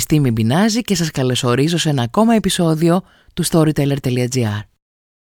Επιστήμη 0.00 0.30
Μπινάζη 0.30 0.80
και 0.80 0.94
σας 0.94 1.10
καλωσορίζω 1.10 1.78
σε 1.78 1.88
ένα 1.88 2.02
ακόμα 2.02 2.34
επεισόδιο 2.34 3.02
του 3.34 3.44
Storyteller.gr. 3.46 4.60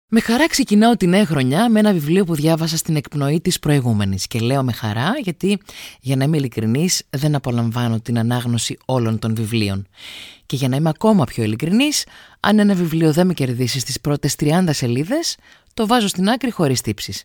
Με 0.10 0.20
χαρά 0.20 0.48
ξεκινάω 0.48 0.98
τη 0.98 1.08
νέα 1.08 1.26
χρονιά 1.26 1.70
με 1.70 1.80
ένα 1.80 1.94
βιβλίο 1.94 2.24
που 2.24 2.36
διάβασα 2.36 2.78
στην 2.78 2.96
εκπνοή 2.96 3.42
της 3.42 3.60
προηγούμενης 3.60 4.28
και 4.28 4.40
λέω 4.40 4.64
με 4.64 4.72
χαρά 4.72 5.14
γιατί 5.24 5.60
για 6.02 6.16
να 6.16 6.24
είμαι 6.24 6.38
ειλικρινής 6.38 7.04
δεν 7.10 7.36
απολαμβάνω 7.36 8.00
την 8.00 8.20
ανάγνωση 8.20 8.78
όλων 8.86 9.20
των 9.20 9.36
βιβλίων. 9.36 9.88
Και 10.46 10.56
για 10.56 10.70
να 10.70 10.76
είμαι 10.76 10.90
ακόμα 10.90 11.24
πιο 11.24 11.44
ειλικρινής, 11.44 12.06
αν 12.40 12.60
ένα 12.60 12.74
βιβλίο 12.74 13.14
δεν 13.14 13.28
με 13.28 13.34
κερδίσει 13.34 13.80
στις 13.80 14.00
πρώτες 14.00 14.36
30 14.40 14.64
σελίδες, 14.70 15.38
το 15.74 15.88
βάζω 15.88 16.08
στην 16.08 16.30
άκρη 16.30 16.52
χωρίς 16.52 16.82
τύψεις. 16.82 17.24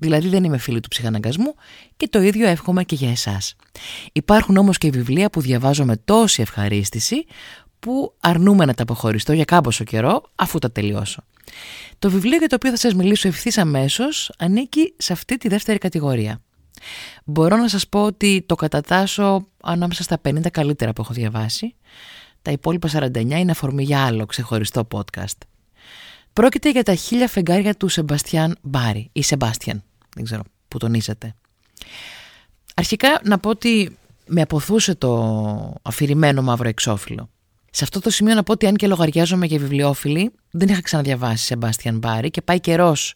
Δηλαδή 0.00 0.28
δεν 0.28 0.44
είμαι 0.44 0.58
φίλη 0.58 0.80
του 0.80 0.88
ψυχαναγκασμού 0.88 1.54
και 1.96 2.08
το 2.08 2.20
ίδιο 2.20 2.48
εύχομαι 2.48 2.84
και 2.84 2.94
για 2.94 3.10
εσάς. 3.10 3.56
Υπάρχουν 4.12 4.56
όμως 4.56 4.78
και 4.78 4.90
βιβλία 4.90 5.30
που 5.30 5.40
διαβάζω 5.40 5.84
με 5.84 5.96
τόση 5.96 6.42
ευχαρίστηση 6.42 7.26
που 7.78 8.14
αρνούμε 8.20 8.64
να 8.64 8.74
τα 8.74 8.82
αποχωριστώ 8.82 9.32
για 9.32 9.44
κάμποσο 9.44 9.84
καιρό 9.84 10.22
αφού 10.34 10.58
τα 10.58 10.72
τελειώσω. 10.72 11.22
Το 11.98 12.10
βιβλίο 12.10 12.36
για 12.36 12.48
το 12.48 12.54
οποίο 12.54 12.70
θα 12.70 12.76
σας 12.76 12.94
μιλήσω 12.94 13.28
ευθύς 13.28 13.58
αμέσως 13.58 14.32
ανήκει 14.38 14.94
σε 14.96 15.12
αυτή 15.12 15.36
τη 15.36 15.48
δεύτερη 15.48 15.78
κατηγορία. 15.78 16.40
Μπορώ 17.24 17.56
να 17.56 17.68
σας 17.68 17.88
πω 17.88 18.04
ότι 18.04 18.44
το 18.46 18.54
κατατάσω 18.54 19.46
ανάμεσα 19.62 20.02
στα 20.02 20.20
50 20.28 20.50
καλύτερα 20.50 20.92
που 20.92 21.02
έχω 21.02 21.12
διαβάσει. 21.12 21.74
Τα 22.42 22.50
υπόλοιπα 22.50 22.88
49 22.88 23.16
είναι 23.16 23.50
αφορμή 23.50 23.82
για 23.82 24.04
άλλο 24.04 24.26
ξεχωριστό 24.26 24.88
podcast. 24.90 25.38
Πρόκειται 26.32 26.70
για 26.70 26.82
τα 26.82 26.94
χίλια 26.94 27.28
φεγγάρια 27.28 27.74
του 27.74 27.88
Σεμπαστιάν 27.88 28.56
Μπάρι 28.62 29.10
ή 29.12 29.22
Σεμπάστιαν 29.22 29.82
δεν 30.14 30.24
ξέρω 30.24 30.42
που 30.68 30.78
τονίσατε. 30.78 31.34
Αρχικά 32.74 33.20
να 33.24 33.38
πω 33.38 33.48
ότι 33.48 33.98
με 34.26 34.40
αποθούσε 34.40 34.94
το 34.94 35.74
αφηρημένο 35.82 36.42
μαύρο 36.42 36.68
εξώφυλλο. 36.68 37.30
Σε 37.70 37.84
αυτό 37.84 38.00
το 38.00 38.10
σημείο 38.10 38.34
να 38.34 38.42
πω 38.42 38.52
ότι 38.52 38.66
αν 38.66 38.76
και 38.76 38.86
λογαριάζομαι 38.86 39.46
για 39.46 39.58
βιβλιοφίλη, 39.58 40.32
δεν 40.50 40.68
είχα 40.68 40.82
ξαναδιαβάσει 40.82 41.44
Σεμπάστιαν 41.44 41.98
Μπάρι 41.98 42.30
και 42.30 42.42
πάει 42.42 42.60
καιρός 42.60 43.14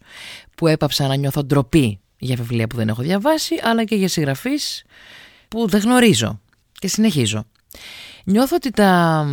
που 0.57 0.67
έπαψα 0.67 1.07
να 1.07 1.15
νιώθω 1.15 1.45
ντροπή 1.45 2.01
για 2.19 2.37
βιβλία 2.37 2.67
που 2.67 2.77
δεν 2.77 2.89
έχω 2.89 3.03
διαβάσει, 3.03 3.55
αλλά 3.63 3.85
και 3.85 3.95
για 3.95 4.09
συγγραφείς 4.09 4.85
που 5.49 5.69
δεν 5.69 5.81
γνωρίζω 5.81 6.41
και 6.73 6.89
συνεχίζω. 6.89 7.45
Νιώθω 8.25 8.57
ότι 8.57 8.71
τα, 8.71 9.27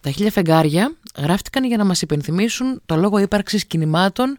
τα 0.00 0.10
χίλια 0.10 0.30
φεγγάρια 0.30 0.96
γράφτηκαν 1.16 1.64
για 1.64 1.76
να 1.76 1.84
μας 1.84 2.02
υπενθυμίσουν 2.02 2.80
το 2.86 2.96
λόγο 2.96 3.18
ύπαρξης 3.18 3.66
κινημάτων 3.66 4.38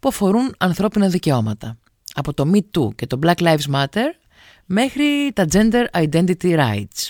που 0.00 0.08
αφορούν 0.08 0.54
ανθρώπινα 0.58 1.08
δικαιώματα 1.08 1.78
από 2.14 2.34
το 2.34 2.50
Me 2.54 2.78
Too 2.78 2.94
και 2.94 3.06
το 3.06 3.18
Black 3.22 3.36
Lives 3.36 3.74
Matter 3.74 4.08
μέχρι 4.66 5.32
τα 5.34 5.46
Gender 5.52 5.84
Identity 5.92 6.58
Rights. 6.58 7.08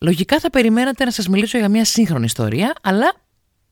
Λογικά 0.00 0.40
θα 0.40 0.50
περιμένατε 0.50 1.04
να 1.04 1.10
σας 1.10 1.28
μιλήσω 1.28 1.58
για 1.58 1.68
μια 1.68 1.84
σύγχρονη 1.84 2.24
ιστορία, 2.24 2.72
αλλά 2.82 3.14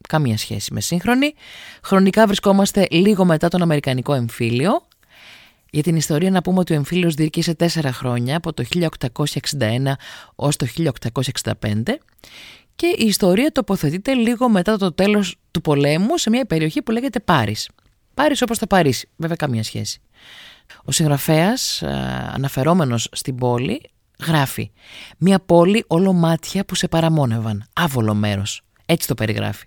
καμία 0.09 0.37
σχέση 0.37 0.73
με 0.73 0.81
σύγχρονη. 0.81 1.35
Χρονικά 1.83 2.27
βρισκόμαστε 2.27 2.87
λίγο 2.91 3.25
μετά 3.25 3.49
τον 3.49 3.63
Αμερικανικό 3.63 4.15
εμφύλιο. 4.15 4.87
Για 5.71 5.83
την 5.83 5.97
ιστορία 5.97 6.31
να 6.31 6.43
πούμε 6.43 6.59
ότι 6.59 6.73
ο 6.73 6.77
εμφύλιος 6.77 7.15
διήρκησε 7.15 7.55
τέσσερα 7.55 7.93
χρόνια, 7.93 8.37
από 8.37 8.53
το 8.53 8.65
1861 8.75 9.93
ως 10.35 10.57
το 10.57 10.67
1865 11.23 11.99
και 12.77 12.87
η 12.87 13.07
ιστορία 13.07 13.53
τοποθετείται 13.53 14.15
λίγο 14.15 14.49
μετά 14.49 14.77
το 14.79 14.93
τέλος 14.93 15.37
του 15.51 15.61
πολέμου 15.61 16.19
σε 16.19 16.31
μια 16.31 16.45
περιοχή 16.45 16.83
που 16.83 16.91
λέγεται 16.91 17.21
Πάρις. 17.21 17.69
Πάρις 18.17 18.43
όπως 18.43 18.59
το 18.59 18.67
Παρίσι, 18.67 19.09
βέβαια 19.17 19.37
καμία 19.37 19.63
σχέση. 19.63 20.01
Ο 20.85 20.93
συγγραφέας, 20.93 21.83
ε, 21.83 22.31
αναφερόμενος 22.35 23.09
στην 23.13 23.37
πόλη, 23.37 23.91
γράφει 24.27 24.71
«Μια 25.19 25.39
πόλη 25.41 25.85
όλο 25.87 26.13
μάτια 26.13 26.65
που 26.65 26.75
σε 26.75 26.89
παραμόνευαν, 26.89 27.65
άβολο 27.73 28.15
μέρος». 28.15 28.63
Έτσι 28.87 29.07
το 29.09 29.15
περιγράφει. 29.15 29.67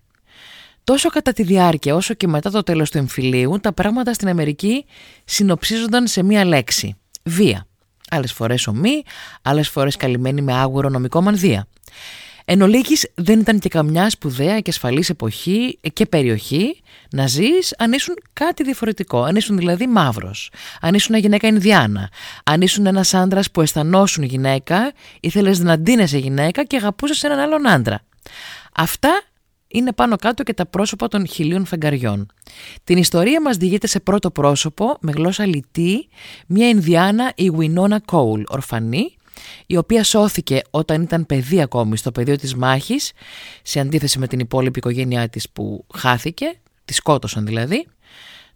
Τόσο 0.83 1.09
κατά 1.09 1.33
τη 1.33 1.43
διάρκεια 1.43 1.95
όσο 1.95 2.13
και 2.13 2.27
μετά 2.27 2.51
το 2.51 2.63
τέλος 2.63 2.91
του 2.91 2.97
εμφυλίου, 2.97 3.59
τα 3.61 3.73
πράγματα 3.73 4.13
στην 4.13 4.27
Αμερική 4.27 4.85
συνοψίζονταν 5.25 6.07
σε 6.07 6.23
μία 6.23 6.45
λέξη. 6.45 6.95
Βία. 7.23 7.67
Άλλες 8.09 8.33
φορές 8.33 8.67
ομή, 8.67 9.03
άλλες 9.41 9.69
φορές 9.69 9.95
καλυμμένη 9.95 10.41
με 10.41 10.53
άγουρο 10.53 10.89
νομικό 10.89 11.21
μανδύα. 11.21 11.67
Εν 12.51 12.61
ολίγης, 12.61 13.11
δεν 13.15 13.39
ήταν 13.39 13.59
και 13.59 13.69
καμιά 13.69 14.09
σπουδαία 14.09 14.59
και 14.59 14.69
ασφαλής 14.69 15.09
εποχή 15.09 15.79
και 15.93 16.05
περιοχή 16.05 16.81
να 17.11 17.27
ζεις 17.27 17.75
αν 17.77 17.91
ήσουν 17.91 18.15
κάτι 18.33 18.63
διαφορετικό, 18.63 19.23
αν 19.23 19.35
ήσουν 19.35 19.57
δηλαδή 19.57 19.87
μαύρος, 19.87 20.51
αν 20.81 20.93
ήσουν 20.93 21.11
μια 21.11 21.21
γυναίκα 21.21 21.47
Ινδιάνα, 21.47 22.09
αν 22.43 22.61
ήσουν 22.61 22.85
ένας 22.85 23.13
άντρας 23.13 23.51
που 23.51 23.61
αισθανόσουν 23.61 24.23
γυναίκα, 24.23 24.91
ήθελες 25.19 25.59
να 25.59 25.77
ντύνεσαι 25.77 26.17
γυναίκα 26.17 26.63
και 26.63 26.75
αγαπούσες 26.75 27.23
έναν 27.23 27.39
άλλον 27.39 27.67
άντρα. 27.67 28.01
Αυτά 28.75 29.21
είναι 29.67 29.93
πάνω 29.93 30.15
κάτω 30.15 30.43
και 30.43 30.53
τα 30.53 30.65
πρόσωπα 30.65 31.07
των 31.07 31.27
χιλίων 31.27 31.65
φεγγαριών. 31.65 32.27
Την 32.83 32.97
ιστορία 32.97 33.41
μας 33.41 33.57
διηγείται 33.57 33.87
σε 33.87 33.99
πρώτο 33.99 34.31
πρόσωπο, 34.31 34.97
με 34.99 35.11
γλώσσα 35.11 35.45
λιτή, 35.45 36.07
μια 36.47 36.69
Ινδιάνα 36.69 37.31
η 37.35 37.51
Winona 37.57 37.97
Cole, 38.11 38.43
ορφανή, 38.47 39.15
η 39.65 39.77
οποία 39.77 40.03
σώθηκε 40.03 40.61
όταν 40.69 41.01
ήταν 41.01 41.25
παιδί 41.25 41.61
ακόμη 41.61 41.97
στο 41.97 42.11
πεδίο 42.11 42.35
της 42.35 42.55
μάχης, 42.55 43.11
σε 43.61 43.79
αντίθεση 43.79 44.19
με 44.19 44.27
την 44.27 44.39
υπόλοιπη 44.39 44.79
οικογένειά 44.79 45.29
της 45.29 45.49
που 45.49 45.85
χάθηκε, 45.95 46.59
τη 46.85 46.93
σκότωσαν 46.93 47.45
δηλαδή. 47.45 47.87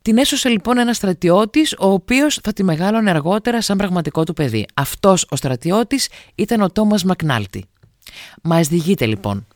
Την 0.02 0.18
έσωσε 0.18 0.50
λοιπόν 0.50 0.78
ένα 0.78 0.94
στρατιώτης, 0.94 1.76
ο 1.80 1.88
οποίος 1.88 2.40
θα 2.44 2.54
τη 2.54 2.64
μεγάλωνε 2.64 3.10
αργότερα 3.10 3.62
σαν 3.62 3.78
πραγματικό 3.78 4.24
του 4.24 4.34
παιδί. 4.34 4.66
Αυτός 4.74 5.26
ο 5.30 5.36
στρατιώτης 5.36 6.10
ήταν 6.36 6.62
ο 6.62 6.70
Τόμας 6.70 7.04
Μακνάλτη. 7.04 7.66
Μα 8.42 8.62
διηγείται 8.62 9.06
λοιπόν. 9.06 9.48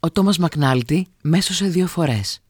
Ο 0.00 0.10
Τόμας 0.10 0.38
Μακνάλτη 0.38 1.06
μέσωσε 1.22 1.66
δύο 1.66 1.86
φορές. 1.86 2.40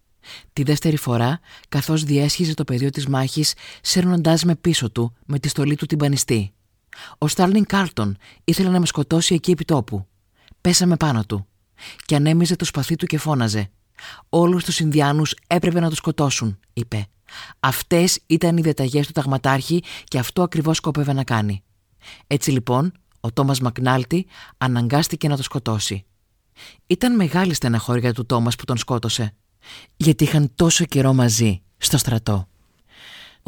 Τη 0.53 0.63
δεύτερη 0.63 0.97
φορά, 0.97 1.41
καθώς 1.69 2.05
διέσχιζε 2.05 2.55
το 2.55 2.65
πεδίο 2.65 2.91
της 2.91 3.07
μάχης, 3.07 3.55
σέρνοντάς 3.81 4.45
με 4.45 4.57
πίσω 4.57 4.91
του 4.91 5.15
με 5.27 5.39
τη 5.39 5.49
στολή 5.49 5.77
του 5.77 5.87
την 5.87 5.99
πανιστή. 5.99 6.53
Ο 7.19 7.29
Στάρλιν 7.29 7.67
Κάρτον 7.67 8.17
ήθελε 8.45 8.69
να 8.69 8.81
με 8.81 8.87
σκοτώσει 8.87 9.35
εκεί 9.35 9.51
επί 9.51 9.65
τόπου. 9.65 10.07
Πέσαμε 10.61 10.97
πάνω 10.97 11.25
του. 11.25 11.47
Και 12.07 12.15
ανέμιζε 12.15 12.57
το 12.57 12.65
σπαθί 12.65 12.97
του 12.97 13.07
και 13.07 13.19
φώναζε. 13.19 13.71
Όλους 14.29 14.65
τους 14.65 14.81
Ινδιάνους 14.81 15.35
έπρεπε 15.47 15.81
να 15.81 15.89
τους 15.89 15.99
σκοτώσουν, 15.99 16.59
είπε. 16.73 17.07
Αυτές 17.61 18.21
ήταν 18.27 18.57
οι 18.57 18.61
διαταγές 18.61 19.07
του 19.07 19.13
ταγματάρχη 19.13 19.83
και 20.05 20.19
αυτό 20.19 20.43
ακριβώς 20.43 20.77
σκόπευε 20.77 21.13
να 21.13 21.25
κάνει. 21.25 21.63
Έτσι 22.27 22.51
λοιπόν, 22.51 22.93
ο 23.21 23.33
Τόμας 23.33 23.61
Μακνάλτη 23.61 24.27
αναγκάστηκε 24.59 25.29
να 25.29 25.37
το 25.37 25.43
σκοτώσει. 25.43 26.05
Ήταν 26.87 27.15
μεγάλη 27.15 27.55
στεναχώρια 27.55 28.13
του 28.13 28.27
Τόμας 28.27 28.57
που 28.57 28.65
τον 28.65 28.77
σκότωσε, 28.77 29.35
γιατί 29.97 30.25
είχαν 30.25 30.53
τόσο 30.55 30.85
καιρό 30.85 31.13
μαζί 31.13 31.63
στο 31.79 31.99
στρατό. 31.99 32.49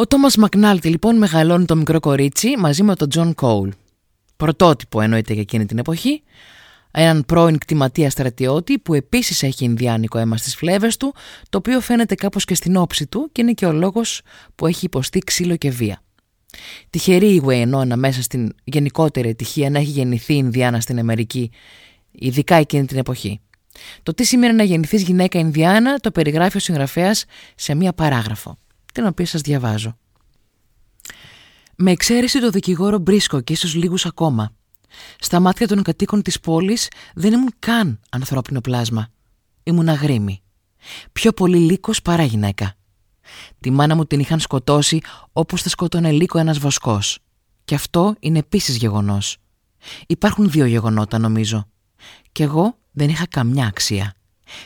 Ο 0.01 0.07
Τόμας 0.07 0.37
Μακνάλτη 0.37 0.89
λοιπόν 0.89 1.17
μεγαλώνει 1.17 1.65
το 1.65 1.77
μικρό 1.77 2.01
κορίτσι 2.01 2.57
μαζί 2.59 2.83
με 2.83 2.95
τον 2.95 3.09
Τζον 3.09 3.35
Κόουλ. 3.35 3.69
Πρωτότυπο 4.37 5.01
εννοείται 5.01 5.33
για 5.33 5.43
εκείνη 5.43 5.67
την 5.67 5.79
εποχή. 5.79 6.23
Έναν 6.91 7.25
πρώην 7.27 7.59
κτηματία 7.59 8.11
στρατιώτη 8.11 8.79
που 8.79 8.95
επίσης 8.95 9.43
έχει 9.43 9.65
Ινδιάνικο 9.65 10.19
αίμα 10.19 10.37
στις 10.37 10.57
φλέβες 10.57 10.97
του, 10.97 11.15
το 11.49 11.59
οποίο 11.59 11.81
φαίνεται 11.81 12.15
κάπως 12.15 12.45
και 12.45 12.55
στην 12.55 12.77
όψη 12.77 13.07
του 13.07 13.29
και 13.33 13.41
είναι 13.41 13.53
και 13.53 13.67
ο 13.67 13.73
λόγος 13.73 14.23
που 14.55 14.67
έχει 14.67 14.85
υποστεί 14.85 15.19
ξύλο 15.19 15.57
και 15.57 15.71
βία. 15.71 16.03
Τυχερή 16.91 17.35
η 17.35 17.37
Γουινόνα 17.37 17.97
μέσα 17.97 18.23
στην 18.23 18.55
γενικότερη 18.65 19.29
ευτυχία 19.29 19.71
να 19.71 19.79
έχει 19.79 19.91
γεννηθεί 19.91 20.35
Ινδιάνα 20.35 20.81
στην 20.81 20.99
Αμερική, 20.99 21.51
ειδικά 22.11 22.55
εκείνη 22.55 22.87
την 22.87 22.99
εποχή. 22.99 23.41
Το 24.03 24.15
τι 24.15 24.25
σημαίνει 24.25 24.55
να 24.55 24.63
γεννηθείς 24.63 25.03
γυναίκα 25.03 25.39
Ινδιάνα 25.39 25.97
το 25.97 26.11
περιγράφει 26.11 26.57
ο 26.57 26.61
συγγραφέας 26.61 27.25
σε 27.55 27.75
μία 27.75 27.93
παράγραφο 27.93 28.59
την 28.93 29.07
οποία 29.07 29.27
σας 29.27 29.41
διαβάζω. 29.41 29.97
Με 31.77 31.91
εξαίρεση 31.91 32.41
το 32.41 32.51
δικηγόρο 32.51 32.99
Μπρίσκο 32.99 33.41
και 33.41 33.53
ίσως 33.53 33.75
λίγους 33.75 34.07
ακόμα, 34.07 34.53
στα 35.19 35.41
μάτια 35.41 35.67
των 35.69 35.83
κατοίκων 35.83 36.23
της 36.23 36.41
πόλης 36.41 36.89
δεν 37.15 37.33
ήμουν 37.33 37.53
καν 37.59 38.01
ανθρώπινο 38.11 38.61
πλάσμα. 38.61 39.09
Ήμουν 39.63 39.89
αγρίμη. 39.89 40.43
Πιο 41.13 41.33
πολύ 41.33 41.59
λύκος 41.59 42.03
παρά 42.03 42.23
γυναίκα. 42.23 42.75
Τη 43.61 43.71
μάνα 43.71 43.95
μου 43.95 44.07
την 44.07 44.21
είχαν 44.21 44.41
σκοτώσει 44.41 45.01
όπως 45.33 45.63
θα 45.63 45.69
σκότωνε 45.69 46.11
λύκο 46.11 46.39
ένας 46.39 46.59
βοσκός. 46.59 47.19
Και 47.65 47.75
αυτό 47.75 48.15
είναι 48.21 48.39
επίσης 48.39 48.77
γεγονός. 48.77 49.37
Υπάρχουν 50.07 50.51
δύο 50.51 50.65
γεγονότα 50.65 51.19
νομίζω. 51.19 51.69
Κι 52.33 52.43
εγώ 52.43 52.79
δεν 52.91 53.09
είχα 53.09 53.27
καμιά 53.27 53.67
αξία. 53.67 54.15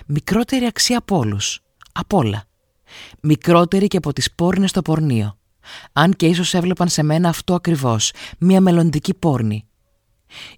Μικρότερη 0.07 0.65
αξία 0.65 0.99
από 0.99 1.17
όλους. 1.17 1.61
Απ' 1.93 2.13
όλα 2.13 2.45
μικρότερη 3.21 3.87
και 3.87 3.97
από 3.97 4.13
τις 4.13 4.35
πόρνες 4.35 4.71
στο 4.71 4.83
πορνείο. 4.83 5.39
Αν 5.93 6.13
και 6.13 6.27
ίσως 6.27 6.55
έβλεπαν 6.55 6.89
σε 6.89 7.03
μένα 7.03 7.29
αυτό 7.29 7.55
ακριβώς, 7.55 8.13
μια 8.39 8.61
μελλοντική 8.61 9.15
πόρνη. 9.15 9.67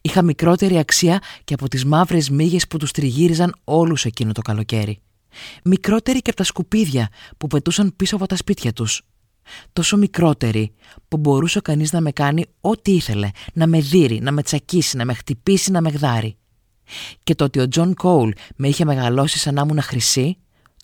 Είχα 0.03 0.23
μικρότερη 0.23 0.79
αξία 0.79 1.21
και 1.45 1.55
από 1.55 1.69
τις 1.69 1.85
μαύρες 1.85 2.31
μύγες 2.31 2.67
που 2.69 2.77
τους 2.77 2.91
τριγύριζαν 2.91 3.55
όλους 3.65 4.05
εκείνο 4.05 4.33
το 4.33 4.43
καλοκαίρι. 4.43 5.01
Μικρότερη 5.65 6.23
και 6.23 6.31
από 6.31 6.39
τα 6.39 6.45
σκουπίδια 6.45 7.09
που 7.37 7.47
πετούσαν 7.47 7.93
πίσω 7.97 8.17
από 8.17 8.27
τα 8.27 8.37
σπίτια 8.37 8.73
τους. 8.73 9.03
Τόσο 9.73 9.97
μικρότερη 9.97 10.75
που 11.09 11.17
μπορούσε 11.17 11.61
κανείς 11.61 11.93
να 11.93 12.01
με 12.01 12.13
κάνει 12.13 12.45
ό,τι 12.61 12.95
ήθελε, 12.95 13.31
να 13.53 13.67
με 13.67 13.81
δείρει, 13.81 14.21
να 14.21 14.33
με 14.33 14.43
τσακίσει, 14.43 14.97
να 14.97 15.05
με 15.05 15.15
χτυπήσει, 15.15 15.71
να 15.71 15.81
με 15.81 15.91
γδάρει. 15.91 16.37
Και 17.23 17.35
το 17.35 17.45
ότι 17.45 17.59
ο 17.59 17.69
Τζον 17.69 17.95
Κόουλ 17.95 18.31
με 18.57 18.69
είχε 18.69 18.85
μεγαλώσει 18.85 19.39
σαν 19.39 19.55
να 19.55 19.63
ήμουν 19.63 19.83
χρυσή, 19.83 20.37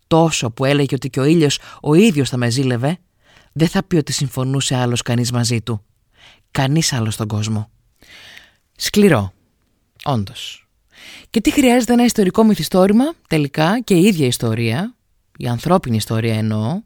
τόσο 0.06 0.50
που 0.50 0.64
έλεγε 0.64 0.94
ότι 0.94 1.10
και 1.10 1.20
ο 1.20 1.24
ήλιος 1.24 1.58
ο 1.82 1.94
ίδιος 1.94 2.28
θα 2.28 2.36
με 2.36 2.50
ζήλευε, 2.50 2.98
δεν 3.52 3.68
θα 3.68 3.82
πει 3.82 3.96
ότι 3.96 4.12
συμφωνούσε 4.12 4.74
άλλος 4.74 5.02
κανείς 5.02 5.32
μαζί 5.32 5.60
του. 5.60 5.84
Κανείς 6.50 6.92
άλλος 6.92 7.14
στον 7.14 7.26
κόσμο. 7.26 7.70
Σκληρό. 8.76 9.32
Όντως. 10.04 10.66
Και 11.30 11.40
τι 11.40 11.50
χρειάζεται 11.52 11.92
ένα 11.92 12.04
ιστορικό 12.04 12.44
μυθιστόρημα, 12.44 13.12
τελικά 13.28 13.80
και 13.80 13.94
η 13.94 14.02
ίδια 14.02 14.26
ιστορία, 14.26 14.94
η 15.36 15.46
ανθρώπινη 15.46 15.96
ιστορία 15.96 16.34
εννοώ, 16.34 16.80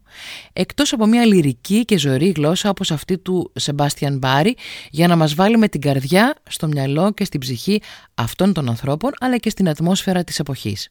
εκτός 0.53 0.93
από 0.93 1.05
μια 1.05 1.25
λυρική 1.25 1.85
και 1.85 1.97
ζωηρή 1.97 2.29
γλώσσα 2.29 2.69
όπως 2.69 2.91
αυτή 2.91 3.17
του 3.17 3.51
Σεμπάστιαν 3.55 4.17
Μπάρι 4.17 4.55
για 4.89 5.07
να 5.07 5.15
μας 5.15 5.33
βάλει 5.33 5.57
με 5.57 5.67
την 5.67 5.81
καρδιά 5.81 6.35
στο 6.49 6.67
μυαλό 6.67 7.13
και 7.13 7.23
στην 7.23 7.39
ψυχή 7.39 7.81
αυτών 8.13 8.53
των 8.53 8.69
ανθρώπων 8.69 9.11
αλλά 9.19 9.37
και 9.37 9.49
στην 9.49 9.69
ατμόσφαιρα 9.69 10.23
της 10.23 10.39
εποχής. 10.39 10.89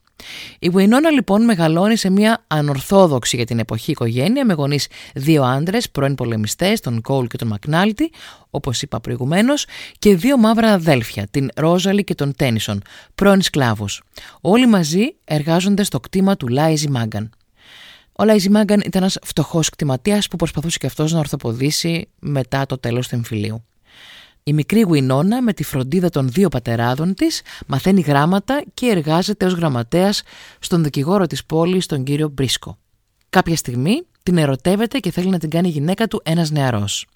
Η 0.59 0.69
Βουινόνα 0.69 1.11
λοιπόν 1.11 1.45
μεγαλώνει 1.45 1.97
σε 1.97 2.11
μια 2.11 2.45
ανορθόδοξη 2.47 3.37
για 3.37 3.47
την 3.47 3.59
εποχή 3.59 3.91
οικογένεια 3.91 4.45
με 4.45 4.53
γονείς 4.53 4.89
δύο 5.15 5.43
άντρες, 5.43 5.91
πρώην 5.91 6.15
πολεμιστές, 6.15 6.81
τον 6.81 7.01
Κόλ 7.01 7.27
και 7.27 7.37
τον 7.37 7.49
Μακνάλτη, 7.49 8.13
όπως 8.51 8.83
είπα 8.83 9.01
προηγουμένως, 9.01 9.67
και 9.99 10.17
δύο 10.17 10.37
μαύρα 10.37 10.73
αδέλφια, 10.73 11.27
την 11.31 11.49
Ρόζαλη 11.57 12.05
και 12.05 12.15
τον 12.15 12.35
Τένισον, 12.37 12.83
πρώην 13.15 13.43
σκλάβους. 13.43 14.03
Όλοι 14.41 14.67
μαζί 14.67 15.15
εργάζονται 15.25 15.83
στο 15.83 16.01
κτήμα 16.01 16.37
του 16.37 16.49
Λάιζι 16.49 16.89
Μάγκαν. 16.89 17.31
Ο 18.13 18.25
Λάιζι 18.25 18.49
Μάγκαν 18.49 18.81
ήταν 18.81 19.03
ένας 19.03 19.19
φτωχός 19.23 19.69
κτηματίας 19.69 20.29
που 20.29 20.37
προσπαθούσε 20.37 20.79
και 20.79 20.87
αυτός 20.87 21.13
να 21.13 21.19
ορθοποδήσει 21.19 22.09
μετά 22.19 22.67
το 22.67 22.79
τέλος 22.79 23.09
του 23.09 23.15
εμφυλίου. 23.15 23.65
Η 24.49 24.53
μικρή 24.53 24.81
Γουινόνα 24.81 25.43
με 25.43 25.53
τη 25.53 25.65
φροντίδα 25.65 26.09
των 26.09 26.29
δύο 26.29 26.49
πατεράδων 26.49 27.15
της 27.15 27.43
μαθαίνει 27.67 28.01
γράμματα 28.01 28.63
και 28.75 28.87
εργάζεται 28.87 29.45
ως 29.45 29.53
γραμματέας 29.53 30.23
στον 30.59 30.83
δικηγόρο 30.83 31.27
της 31.27 31.45
πόλης, 31.45 31.87
τον 31.87 32.05
κύριο 32.05 32.29
Μπρίσκο. 32.29 32.79
Κάποια 33.31 33.57
στιγμή 33.57 34.03
την 34.23 34.39
ερωτεύεται 34.39 34.99
και 34.99 35.11
θέλει 35.11 35.29
να 35.29 35.39
την 35.39 35.51
κάνει 35.51 35.69
γυναίκα 35.69 36.07
του 36.07 36.21
ένας 36.25 36.51
νεαρός. 36.51 37.07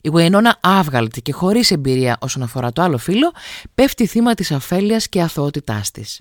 Η 0.00 0.08
Γουινόνα 0.08 0.58
άβγαλτη 0.62 1.22
και 1.22 1.32
χωρίς 1.32 1.70
εμπειρία 1.70 2.16
όσον 2.20 2.42
αφορά 2.42 2.72
το 2.72 2.82
άλλο 2.82 2.98
φίλο 2.98 3.32
πέφτει 3.74 4.06
θύμα 4.06 4.34
της 4.34 4.52
αφέλειας 4.52 5.08
και 5.08 5.22
αθωότητάς 5.22 5.90
της. 5.90 6.20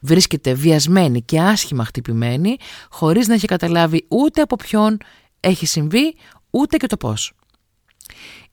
Βρίσκεται 0.00 0.52
βιασμένη 0.52 1.22
και 1.22 1.40
άσχημα 1.40 1.84
χτυπημένη, 1.84 2.56
χωρίς 2.90 3.28
να 3.28 3.34
έχει 3.34 3.46
καταλάβει 3.46 4.04
ούτε 4.08 4.40
από 4.40 4.56
ποιον 4.56 4.98
έχει 5.40 5.66
συμβεί, 5.66 6.14
ούτε 6.50 6.76
και 6.76 6.86
το 6.86 6.96
πώς. 6.96 7.32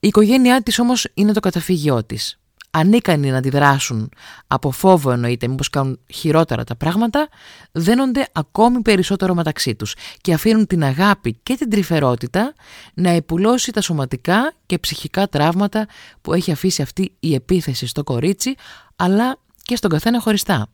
Η 0.00 0.08
οικογένειά 0.08 0.62
της 0.62 0.78
όμως 0.78 1.08
είναι 1.14 1.32
το 1.32 1.40
καταφύγιό 1.40 2.04
της. 2.04 2.40
Ανίκανοι 2.72 3.30
να 3.30 3.36
αντιδράσουν 3.36 4.10
από 4.46 4.70
φόβο 4.70 5.10
εννοείται 5.10 5.48
μήπως 5.48 5.70
κάνουν 5.70 5.98
χειρότερα 6.12 6.64
τα 6.64 6.76
πράγματα, 6.76 7.28
δένονται 7.72 8.28
ακόμη 8.32 8.80
περισσότερο 8.82 9.34
μεταξύ 9.34 9.74
τους 9.74 9.94
και 10.20 10.32
αφήνουν 10.32 10.66
την 10.66 10.84
αγάπη 10.84 11.38
και 11.42 11.54
την 11.54 11.70
τρυφερότητα 11.70 12.54
να 12.94 13.10
επουλώσει 13.10 13.72
τα 13.72 13.80
σωματικά 13.80 14.52
και 14.66 14.78
ψυχικά 14.78 15.28
τραύματα 15.28 15.86
που 16.20 16.32
έχει 16.32 16.52
αφήσει 16.52 16.82
αυτή 16.82 17.12
η 17.20 17.34
επίθεση 17.34 17.86
στο 17.86 18.04
κορίτσι, 18.04 18.54
αλλά 18.96 19.38
και 19.62 19.76
στον 19.76 19.90
καθένα 19.90 20.20
χωριστά. 20.20 20.66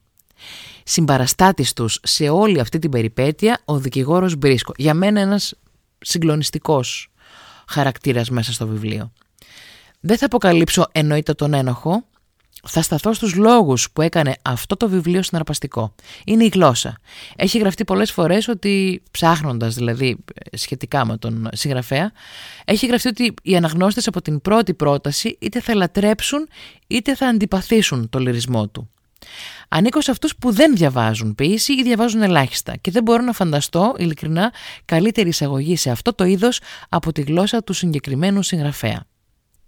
Συμπαραστάτης 0.84 1.73
τους 1.73 1.99
σε 2.02 2.28
όλη 2.28 2.61
αυτή 2.61 2.78
την 2.78 2.90
περιπέτεια 2.90 3.61
ο 3.64 3.78
δικηγόρος 3.78 4.37
Μπρίσκο. 4.37 4.73
Για 4.76 4.94
μένα 4.94 5.20
ένας 5.20 5.55
συγκλονιστικός 5.99 7.11
χαρακτήρας 7.68 8.30
μέσα 8.30 8.52
στο 8.52 8.66
βιβλίο. 8.66 9.12
Δεν 10.00 10.18
θα 10.18 10.26
αποκαλύψω 10.26 10.86
εννοείται 10.92 11.34
τον 11.34 11.54
ένοχο, 11.54 12.04
θα 12.68 12.82
σταθώ 12.82 13.12
στους 13.12 13.34
λόγους 13.34 13.90
που 13.90 14.02
έκανε 14.02 14.34
αυτό 14.42 14.76
το 14.76 14.88
βιβλίο 14.88 15.22
συναρπαστικό. 15.22 15.94
Είναι 16.24 16.44
η 16.44 16.50
γλώσσα. 16.54 16.98
Έχει 17.36 17.58
γραφτεί 17.58 17.84
πολλές 17.84 18.12
φορές 18.12 18.48
ότι, 18.48 19.02
ψάχνοντας 19.10 19.74
δηλαδή 19.74 20.16
σχετικά 20.52 21.06
με 21.06 21.16
τον 21.16 21.48
συγγραφέα, 21.52 22.12
έχει 22.64 22.86
γραφτεί 22.86 23.08
ότι 23.08 23.34
οι 23.42 23.56
αναγνώστες 23.56 24.06
από 24.06 24.22
την 24.22 24.40
πρώτη 24.40 24.74
πρόταση 24.74 25.36
είτε 25.40 25.60
θα 25.60 25.74
λατρέψουν 25.74 26.48
είτε 26.86 27.14
θα 27.14 27.26
αντιπαθήσουν 27.26 28.08
το 28.08 28.18
λυρισμό 28.18 28.68
του. 28.68 28.90
Ανήκω 29.69 30.00
σε 30.00 30.11
αυτούς 30.11 30.37
που 30.37 30.52
δεν 30.52 30.75
διαβάζουν 30.76 31.34
ποίηση 31.34 31.73
ή 31.73 31.82
διαβάζουν 31.82 32.23
ελάχιστα 32.23 32.76
και 32.76 32.90
δεν 32.90 33.02
μπορώ 33.02 33.23
να 33.23 33.32
φανταστώ 33.32 33.94
ειλικρινά 33.99 34.52
καλύτερη 34.84 35.28
εισαγωγή 35.28 35.76
σε 35.76 35.90
αυτό 35.90 36.14
το 36.14 36.25
είδος 36.25 36.61
από 36.88 37.12
τη 37.12 37.23
γλώσσα 37.23 37.62
του 37.62 37.73
συγκεκριμένου 37.73 38.43
συγγραφέα. 38.43 39.05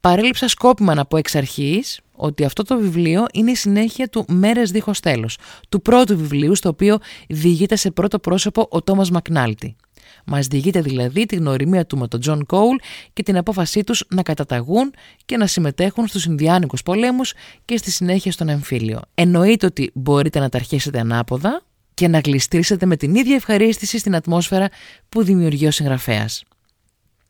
Παρέλειψα 0.00 0.48
σκόπιμα 0.48 0.94
να 0.94 1.04
πω 1.04 1.16
εξ 1.16 1.34
αρχής 1.34 2.00
ότι 2.12 2.44
αυτό 2.44 2.62
το 2.62 2.78
βιβλίο 2.78 3.26
είναι 3.32 3.50
η 3.50 3.54
συνέχεια 3.54 4.08
του 4.08 4.24
«Μέρες 4.28 4.70
δίχως 4.70 5.00
τέλος», 5.00 5.38
του 5.68 5.82
πρώτου 5.82 6.16
βιβλίου 6.16 6.54
στο 6.54 6.68
οποίο 6.68 6.98
διηγείται 7.28 7.76
σε 7.76 7.90
πρώτο 7.90 8.18
πρόσωπο 8.18 8.66
ο 8.70 8.82
Τόμας 8.82 9.10
Μακνάλτη. 9.10 9.76
Μας 10.24 10.46
διηγείται 10.46 10.80
δηλαδή 10.80 11.26
τη 11.26 11.36
γνωριμία 11.36 11.86
του 11.86 11.98
με 11.98 12.08
τον 12.08 12.20
Τζον 12.20 12.46
Κόουλ 12.46 12.76
και 13.12 13.22
την 13.22 13.36
απόφασή 13.36 13.84
τους 13.84 14.04
να 14.08 14.22
καταταγούν 14.22 14.94
και 15.24 15.36
να 15.36 15.46
συμμετέχουν 15.46 16.06
στους 16.06 16.24
Ινδιάνικους 16.24 16.82
πολέμους 16.82 17.34
και 17.64 17.76
στη 17.76 17.90
συνέχεια 17.90 18.32
στον 18.32 18.48
εμφύλιο. 18.48 19.00
Εννοείται 19.14 19.66
ότι 19.66 19.90
μπορείτε 19.94 20.38
να 20.38 20.48
τα 20.48 20.58
αρχίσετε 20.58 20.98
ανάποδα 21.00 21.62
και 21.94 22.08
να 22.08 22.18
γλιστρήσετε 22.18 22.86
με 22.86 22.96
την 22.96 23.14
ίδια 23.14 23.34
ευχαρίστηση 23.34 23.98
στην 23.98 24.14
ατμόσφαιρα 24.14 24.68
που 25.08 25.22
δημιουργεί 25.22 25.66
ο 25.66 25.70
συγγραφέας. 25.70 26.44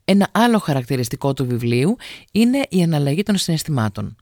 Ένα 0.04 0.28
άλλο 0.32 0.58
χαρακτηριστικό 0.58 1.32
του 1.32 1.46
βιβλίου 1.46 1.96
είναι 2.32 2.62
η 2.68 2.82
αναλλαγή 2.82 3.22
των 3.22 3.36
συναισθημάτων. 3.36 4.16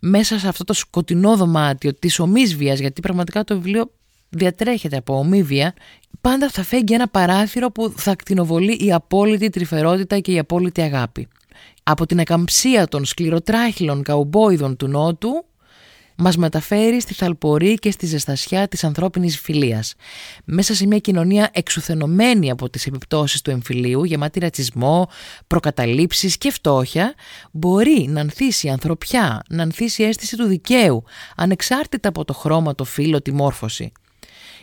Μέσα 0.00 0.38
σε 0.38 0.48
αυτό 0.48 0.64
το 0.64 0.72
σκοτεινό 0.72 1.36
δωμάτιο 1.36 1.94
της 1.94 2.18
ομίσβιας, 2.18 2.78
γιατί 2.78 3.00
πραγματικά 3.00 3.44
το 3.44 3.54
βιβλίο 3.54 3.90
διατρέχεται 4.32 4.96
από 4.96 5.18
ομίβια, 5.18 5.74
πάντα 6.20 6.50
θα 6.50 6.62
φέγγει 6.62 6.94
ένα 6.94 7.08
παράθυρο 7.08 7.70
που 7.70 7.92
θα 7.96 8.14
κτηνοβολεί 8.14 8.76
η 8.80 8.92
απόλυτη 8.92 9.50
τρυφερότητα 9.50 10.18
και 10.18 10.32
η 10.32 10.38
απόλυτη 10.38 10.80
αγάπη. 10.80 11.28
Από 11.82 12.06
την 12.06 12.20
ακαμψία 12.20 12.88
των 12.88 13.04
σκληροτράχυλων 13.04 14.02
καουμπόιδων 14.02 14.76
του 14.76 14.88
Νότου 14.88 15.44
μας 16.16 16.36
μεταφέρει 16.36 17.00
στη 17.00 17.14
θαλπορή 17.14 17.74
και 17.74 17.90
στη 17.90 18.06
ζεστασιά 18.06 18.68
της 18.68 18.84
ανθρώπινης 18.84 19.38
φιλίας. 19.38 19.94
Μέσα 20.44 20.74
σε 20.74 20.86
μια 20.86 20.98
κοινωνία 20.98 21.50
εξουθενωμένη 21.52 22.50
από 22.50 22.70
τις 22.70 22.86
επιπτώσεις 22.86 23.42
του 23.42 23.50
εμφυλίου, 23.50 24.04
γεμάτη 24.04 24.38
ρατσισμό, 24.38 25.08
προκαταλήψεις 25.46 26.38
και 26.38 26.50
φτώχεια, 26.50 27.14
μπορεί 27.50 28.06
να 28.08 28.20
ανθίσει 28.20 28.68
ανθρωπιά, 28.68 29.42
να 29.48 29.62
ανθίσει 29.62 30.02
αίσθηση 30.02 30.36
του 30.36 30.44
δικαίου, 30.44 31.04
ανεξάρτητα 31.36 32.08
από 32.08 32.24
το 32.24 32.32
χρώμα, 32.32 32.74
το 32.74 32.84
φύλλο, 32.84 33.22
τη 33.22 33.32
μόρφωση. 33.32 33.92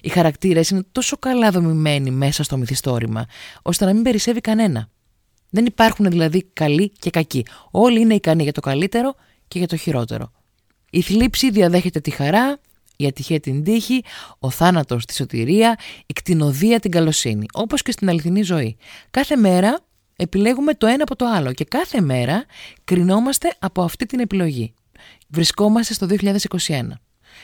Οι 0.02 0.10
χαρακτήρες 0.10 0.70
είναι 0.70 0.84
τόσο 0.92 1.18
καλά 1.18 1.52
δομημένοι 1.52 2.12
μέσα 2.12 2.44
στο 2.44 2.58
μυθιστόρημα, 2.58 3.26
ώστε 3.62 3.86
να 3.86 3.94
μην 3.94 4.04
περισσεύει 4.04 4.42
κανένα. 4.42 4.90
Δεν 5.50 5.66
υπάρχουν 5.66 6.10
δηλαδή 6.10 6.50
καλοί 6.54 6.92
και 7.00 7.10
κακοί. 7.10 7.46
Όλοι 7.72 8.00
είναι 8.00 8.14
ικανοί 8.14 8.44
για 8.44 8.52
το 8.52 8.62
καλύτερο 8.62 9.16
και 9.48 9.58
για 9.58 9.68
το 9.68 9.76
χειρότερο. 9.76 10.32
Η 10.90 11.02
θλίψη 11.02 11.52
διαδέχεται 11.52 12.00
τη 12.00 12.12
χαρά, 12.12 12.60
η 12.96 13.06
ατυχία 13.06 13.40
την 13.40 13.64
τύχη, 13.64 14.04
ο 14.40 14.50
θάνατος 14.50 15.06
τη 15.06 15.14
σωτηρία, 15.16 15.78
η 16.06 16.14
κτηνοδία 16.14 16.80
την 16.80 16.92
καλοσύνη, 16.92 17.46
όπως 17.54 17.82
και 17.82 17.92
στην 17.92 18.10
αληθινή 18.10 18.42
ζωή. 18.42 18.78
Κάθε 19.12 19.36
μέρα 19.36 19.80
επιλέγουμε 20.16 20.74
το 20.74 20.88
ένα 20.88 21.04
από 21.04 21.16
το 21.16 21.26
άλλο 21.26 21.54
και 21.54 21.64
κάθε 21.64 22.02
μέρα 22.02 22.46
κρινόμαστε 22.84 23.54
από 23.60 23.84
αυτή 23.84 24.06
την 24.06 24.20
επιλογή. 24.20 24.74
Βρισκόμαστε 25.28 25.94
στο 25.94 26.08
2021. 26.10 27.00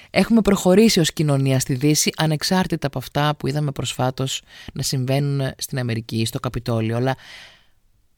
Έχουμε 0.09 0.41
προχωρήσει 0.41 0.99
ως 0.99 1.13
κοινωνία 1.13 1.59
στη 1.59 1.73
Δύση 1.73 2.11
ανεξάρτητα 2.17 2.87
από 2.87 2.97
αυτά 2.97 3.35
που 3.35 3.47
είδαμε 3.47 3.71
προσφάτως 3.71 4.41
να 4.73 4.81
συμβαίνουν 4.81 5.51
στην 5.57 5.79
Αμερική, 5.79 6.25
στο 6.25 6.39
Καπιτόλιο, 6.39 6.95
αλλά 6.95 7.15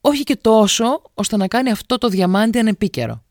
όχι 0.00 0.22
και 0.22 0.36
τόσο 0.36 1.02
ώστε 1.14 1.36
να 1.36 1.48
κάνει 1.48 1.70
αυτό 1.70 1.98
το 1.98 2.08
διαμάντι 2.08 2.58
ανεπίκαιρο. 2.58 3.22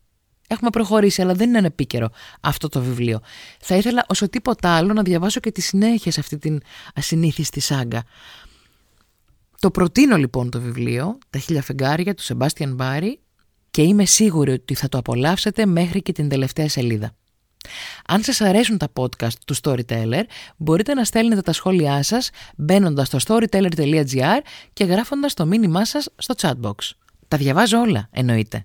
Έχουμε 0.48 0.70
προχωρήσει, 0.70 1.22
αλλά 1.22 1.34
δεν 1.34 1.54
είναι 1.54 1.66
επίκαιρο 1.66 2.10
αυτό 2.40 2.68
το 2.68 2.80
βιβλίο. 2.80 3.20
Θα 3.60 3.76
ήθελα 3.76 4.04
όσο 4.08 4.28
τίποτα 4.28 4.76
άλλο 4.76 4.92
να 4.92 5.02
διαβάσω 5.02 5.40
και 5.40 5.52
τη 5.52 5.60
συνέχεια 5.60 6.12
σε 6.12 6.20
αυτή 6.20 6.38
την 6.38 6.60
ασυνήθιστη 6.94 7.60
σάγκα. 7.60 8.02
Το 9.60 9.70
προτείνω 9.70 10.16
λοιπόν 10.16 10.50
το 10.50 10.60
βιβλίο, 10.60 11.18
Τα 11.30 11.38
χίλια 11.38 11.62
φεγγάρια 11.62 12.14
του 12.14 12.22
Σεμπάστιαν 12.22 12.74
Μπάρι 12.74 13.20
και 13.70 13.82
είμαι 13.82 14.04
σίγουρη 14.04 14.52
ότι 14.52 14.74
θα 14.74 14.88
το 14.88 14.98
απολαύσετε 14.98 15.66
μέχρι 15.66 16.02
και 16.02 16.12
την 16.12 16.28
τελευταία 16.28 16.68
σελίδα. 16.68 17.12
Αν 18.06 18.22
σας 18.22 18.40
αρέσουν 18.40 18.78
τα 18.78 18.88
podcast 18.94 19.32
του 19.46 19.54
Storyteller, 19.62 20.22
μπορείτε 20.56 20.94
να 20.94 21.04
στέλνετε 21.04 21.40
τα 21.40 21.52
σχόλιά 21.52 22.02
σας 22.02 22.30
μπαίνοντας 22.56 23.06
στο 23.06 23.18
storyteller.gr 23.26 24.40
και 24.72 24.84
γράφοντας 24.84 25.34
το 25.34 25.46
μήνυμά 25.46 25.84
σας 25.84 26.08
στο 26.16 26.34
chatbox. 26.38 26.74
Τα 27.28 27.36
διαβάζω 27.36 27.80
όλα, 27.80 28.08
εννοείται. 28.10 28.62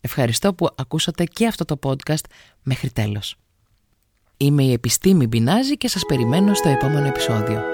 Ευχαριστώ 0.00 0.54
που 0.54 0.68
ακούσατε 0.74 1.24
και 1.24 1.46
αυτό 1.46 1.64
το 1.64 1.78
podcast 1.82 2.24
μέχρι 2.62 2.90
τέλος. 2.90 3.36
Είμαι 4.36 4.62
η 4.62 4.72
Επιστήμη 4.72 5.26
Μπινάζη 5.26 5.76
και 5.76 5.88
σας 5.88 6.02
περιμένω 6.08 6.54
στο 6.54 6.68
επόμενο 6.68 7.06
επεισόδιο. 7.06 7.71